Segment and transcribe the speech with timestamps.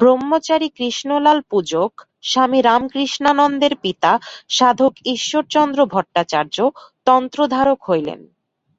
[0.00, 1.90] ব্রহ্মচারী কৃষ্ণলাল পূজক,
[2.24, 4.12] স্বামী রামকৃষ্ণানন্দের পিতা
[4.50, 6.56] সাধক ঈশ্বরচন্দ্র ভট্টাচার্য
[7.06, 8.20] তন্ত্রধারক হইলেন।